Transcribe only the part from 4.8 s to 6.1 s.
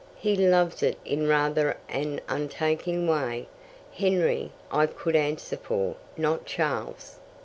could answer for